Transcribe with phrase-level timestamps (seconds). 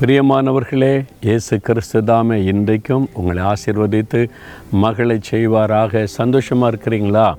[0.00, 4.28] பிரியமானவர்களே இயேசு கிறிஸ்து தாமே இன்றைக்கும் உங்களை ஆசிர்வதித்து
[4.70, 7.34] மகளை செய்வாராக சந்தோஷமாக இருக்கிறீங்களா?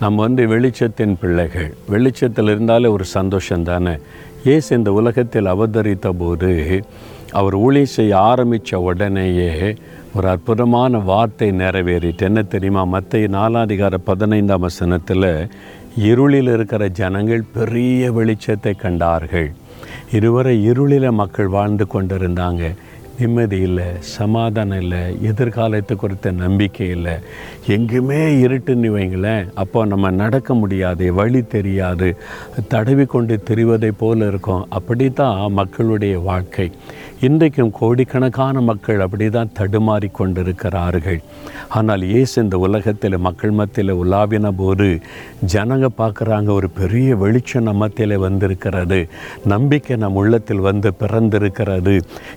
[0.00, 1.74] நம்ம வந்து வெளிச்சத்தின் பிள்ளைகள்.
[1.88, 3.98] வெளிச்சத்தில் இருந்தாலே ஒரு சந்தோஷம் தானே?
[4.44, 6.84] இயேசு இந்த உலகத்தில் அவதரித்த போது
[7.30, 9.76] அவர் ஊழி செய்ய ஆரம்பித்த உடனேயே
[10.14, 12.84] ஒரு அற்புதமான வார்த்தை நிறைவேறிட்டு என்ன தெரியுமா?
[12.84, 15.48] மற்ற நாலாதிகார பதினைந்தாம் வசனத்தில்
[15.96, 19.52] இருளில் இருக்கிற ஜனங்கள் பெரிய வெளிச்சத்தை கண்டார்கள்.
[20.12, 22.74] இருவரை இருளில் மக்கள் வாழ்ந்து கொண்டிருந்தாங்க.
[23.18, 27.12] நிம்மதி இல்லை சமாதானம் இல்லை எதிர்காலத்தை குறித்த நம்பிக்கை இல்லை.
[27.66, 32.16] எங்குமே இருட்டுன்னு வைங்களேன் அப்போ நம்ம நடக்க முடியாது வழி தெரியாது.
[32.68, 34.66] தடவி கொண்டு தெரிவதை போல் இருக்கும்.
[34.70, 36.70] அப்படி தான் மக்களுடைய வாழ்க்கை.
[37.26, 41.18] இன்றைக்கும் கோடிக்கணக்கான மக்கள் அப்படி தான் தடுமாறி கொண்டிருக்கிறார்கள்
[41.68, 44.86] ஆனால் இயேசு இந்த உலகத்தில் மக்கள் மத்தியில் உலாவின போது
[45.54, 49.00] ஜனங்க பார்க்குறாங்க ஒரு பெரிய வெளிச்சம் நம்ம மத்தியில் வந்திருக்கிறது.
[49.44, 51.94] நம்பிக்கை நம் உள்ளத்தில் வந்து பிறந்திருக்கிறது.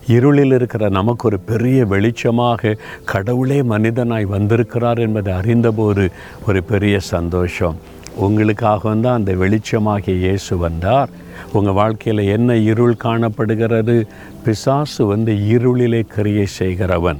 [0.07, 6.05] இருளில் இருக்கிற நமக்கு ஒரு பெரிய வெளிச்சமாக கடவுளே மனிதனாய் வந்திருக்கிறார் என்பதை அறிந்தபோது
[6.47, 7.77] ஒரு பெரிய சந்தோஷம்.
[8.16, 11.09] உங்களுக்காக வந்தால் அந்த வெளிச்சமாகிய இயேசு வந்தார்.
[11.53, 14.08] உங்கள் வாழ்க்கையில் என்ன இருள் காணப்படுகிறது?
[14.44, 17.17] பிசாசு வந்து இருளிலே கிரியை செய்கிறவன்.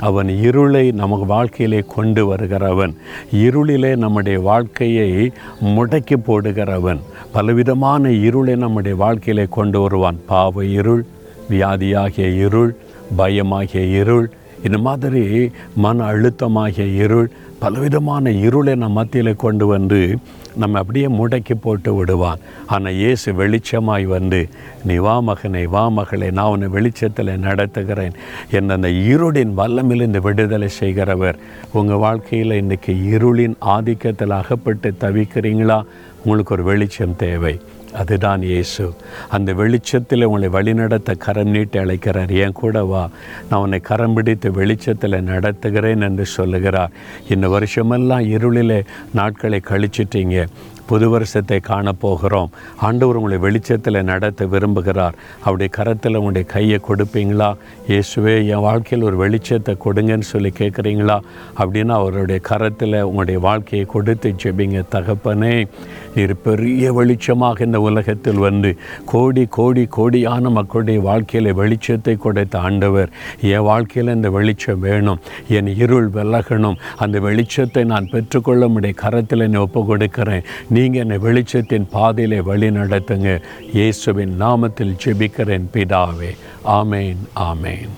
[0.00, 2.94] அவன் இருளை நமக்கு வாழ்க்கையிலே கொண்டு வருகிறவன்.
[3.32, 5.32] இருளிலே நம்முடைய வாழ்க்கையை
[5.64, 6.98] முடக்கி போடுகிறவன்.
[7.32, 10.16] பலவிதமான இருளை நம்முடைய வாழ்க்கையிலே கொண்டு வருவான்.
[10.26, 11.04] பாவ இருள்
[11.50, 12.76] வியாதியாகிய இருள்
[13.18, 14.30] பயமாகிய இருள்
[14.64, 20.18] இந்த மாதிரி மன அழுத்தமாகிய இருள் பலவிதமான இருளை நம் மத்தியில் கொண்டு வந்து
[20.56, 22.38] நம்ம அப்படியே முடக்கி போட்டு விடுவான்.
[22.66, 24.48] ஆனால் இயேசு வெளிச்சமாய் வந்து
[24.84, 28.14] நீ வா மகனை வா மகளே நான் உன்னை வெளிச்சத்தில் நடத்துகிறேன்.
[28.50, 31.36] என் அந்த இருளின் வல்லமிலிருந்து விடுதலை செய்கிறவர்.
[31.72, 35.82] உங்கள் வாழ்க்கையில் இன்றைக்கி இருளின் ஆதிக்கத்தில் அகப்பட்டு தவிக்கிறீங்களா?
[36.24, 37.60] உங்களுக்கு ஒரு வெளிச்சம் தேவை.
[37.96, 38.94] அதுதான் இயேசு.
[39.28, 42.32] அந்த வெளிச்சத்தில் உங்களை வழிநடத்த கரம் நீட்டி அழைக்கிறார்.
[42.32, 43.08] ஏன் கூட வா.
[43.50, 46.90] நான் உன்னை கரம் பிடித்து வெளிச்சத்தில் நடத்துகிறேன் என்று சொல்லுகிறார்.
[47.28, 48.80] இந்த வருஷமெல்லாம் இருளிலே
[49.14, 50.46] நாட்களை கழிச்சிட்டீங்க.
[50.86, 52.50] புது வருஷத்தை காணப்போகிறோம்.
[52.76, 55.16] ஆண்டவர் உங்களை வெளிச்சத்தில் நடத்த விரும்புகிறார்.
[55.40, 57.56] அவருடைய கரத்தில் உங்களுடைய கையை கொடுப்பீங்களா?
[57.88, 61.20] இயேசுவே என் வாழ்க்கையில் ஒரு வெளிச்சத்தை கொடுங்கன்னு சொல்லி கேட்குறீங்களா?
[61.58, 64.82] அப்படின்னா அவருடைய கரத்தில் உங்களுடைய வாழ்க்கையை கொடுத்து ஜெபிங்க.
[64.90, 65.66] தகப்பனே
[66.14, 68.70] நீர் பெரிய வெளிச்சமாக இந்த உலகத்தில் வந்து
[69.12, 73.10] கோடி கோடி கோடியான மக்களுடைய வாழ்க்கையில் வெளிச்சத்தை கொடுத்த ஆண்டவர்.
[73.52, 75.22] என் வாழ்க்கையில் இந்த வெளிச்சம் வேணும்.
[75.58, 76.80] என் இருள் விலகணும்.
[77.04, 80.46] அந்த வெளிச்சத்தை நான் பெற்றுக்கொள்ள முடிய கரத்தில் என்னை ஒப்பு கொடுக்கிறேன்
[80.76, 83.30] நீங்கள் என்னை வெளிச்சத்தின் பாதையிலே வழி நடத்துங்க.
[83.76, 86.32] இயேசுவின் நாமத்தில் ஜெபிக்கிறேன் பிதாவே.
[86.80, 87.96] ஆமேன் ஆமேன்.